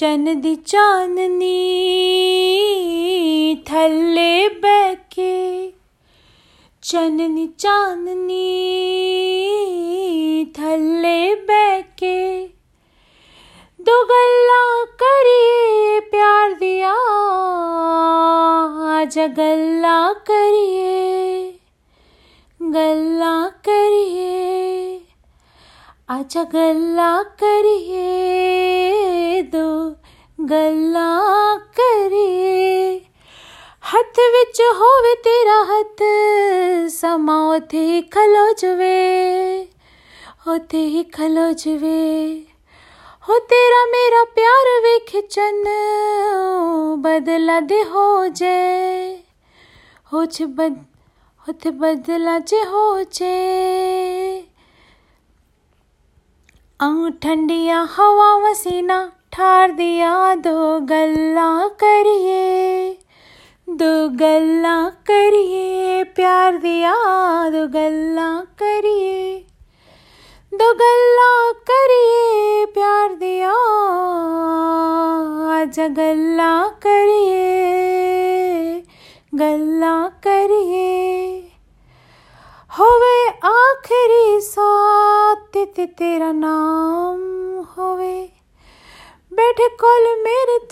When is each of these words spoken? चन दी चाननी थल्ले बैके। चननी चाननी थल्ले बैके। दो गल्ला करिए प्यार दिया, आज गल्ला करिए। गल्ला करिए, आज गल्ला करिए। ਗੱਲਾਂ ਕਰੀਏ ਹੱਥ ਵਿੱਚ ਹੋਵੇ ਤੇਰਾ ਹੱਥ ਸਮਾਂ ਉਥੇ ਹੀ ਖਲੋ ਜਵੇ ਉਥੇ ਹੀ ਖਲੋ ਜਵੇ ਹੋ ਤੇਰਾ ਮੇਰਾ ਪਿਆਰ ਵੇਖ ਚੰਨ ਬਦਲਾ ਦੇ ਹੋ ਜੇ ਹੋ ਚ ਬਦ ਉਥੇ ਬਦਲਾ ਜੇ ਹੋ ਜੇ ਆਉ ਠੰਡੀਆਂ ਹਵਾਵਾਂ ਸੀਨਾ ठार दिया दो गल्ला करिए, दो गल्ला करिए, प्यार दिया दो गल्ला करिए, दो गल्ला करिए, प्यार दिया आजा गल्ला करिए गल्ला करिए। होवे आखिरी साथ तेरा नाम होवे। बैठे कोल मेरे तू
चन 0.00 0.40
दी 0.40 0.54
चाननी 0.56 1.56
थल्ले 3.68 4.48
बैके। 4.48 5.34
चननी 6.82 7.46
चाननी 7.58 8.46
थल्ले 10.58 11.34
बैके। 11.42 12.46
दो 13.80 13.96
गल्ला 14.04 14.62
करिए 15.02 16.00
प्यार 16.00 16.52
दिया, 16.52 16.94
आज 18.96 19.18
गल्ला 19.18 19.98
करिए। 20.30 21.52
गल्ला 22.62 23.36
करिए, 23.68 25.00
आज 26.08 26.38
गल्ला 26.52 27.22
करिए। 27.22 27.99
ਗੱਲਾਂ 30.49 31.57
ਕਰੀਏ 31.75 32.99
ਹੱਥ 33.85 34.19
ਵਿੱਚ 34.33 34.61
ਹੋਵੇ 34.75 35.15
ਤੇਰਾ 35.23 35.63
ਹੱਥ 35.63 36.03
ਸਮਾਂ 36.89 37.39
ਉਥੇ 37.49 37.85
ਹੀ 37.85 38.01
ਖਲੋ 38.01 38.51
ਜਵੇ 38.53 39.67
ਉਥੇ 40.47 40.85
ਹੀ 40.85 41.03
ਖਲੋ 41.03 41.51
ਜਵੇ 41.51 42.45
ਹੋ 43.29 43.39
ਤੇਰਾ 43.49 43.85
ਮੇਰਾ 43.85 44.23
ਪਿਆਰ 44.25 44.67
ਵੇਖ 44.81 45.15
ਚੰਨ 45.29 45.63
ਬਦਲਾ 46.97 47.59
ਦੇ 47.59 47.83
ਹੋ 47.83 48.27
ਜੇ 48.27 49.15
ਹੋ 50.13 50.25
ਚ 50.25 50.43
ਬਦ 50.49 50.75
ਉਥੇ 51.49 51.71
ਬਦਲਾ 51.71 52.37
ਜੇ 52.39 52.63
ਹੋ 52.65 53.03
ਜੇ 53.11 54.43
ਆਉ 56.79 57.09
ਠੰਡੀਆਂ 57.21 57.85
ਹਵਾਵਾਂ 57.85 58.53
ਸੀਨਾ 58.53 58.99
ठार 59.32 59.70
दिया 59.70 60.34
दो 60.34 60.80
गल्ला 60.80 61.68
करिए, 61.82 62.92
दो 63.68 64.08
गल्ला 64.08 64.88
करिए, 65.06 66.04
प्यार 66.04 66.56
दिया 66.56 66.94
दो 67.50 67.66
गल्ला 67.68 68.40
करिए, 68.62 69.46
दो 70.54 70.72
गल्ला 70.74 71.52
करिए, 71.70 72.66
प्यार 72.66 73.14
दिया 73.14 73.52
आजा 75.54 75.88
गल्ला 75.88 76.68
करिए 76.68 77.46
गल्ला 79.34 80.08
करिए। 80.08 81.38
होवे 82.70 83.28
आखिरी 83.44 84.40
साथ 84.40 85.64
तेरा 85.76 86.32
नाम 86.32 87.20
होवे। 87.78 88.39
बैठे 89.32 89.68
कोल 89.68 90.06
मेरे 90.22 90.58
तू 90.58 90.66